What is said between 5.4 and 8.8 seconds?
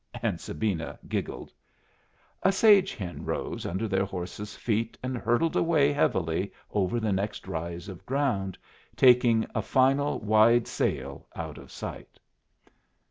away heavily over the next rise of ground,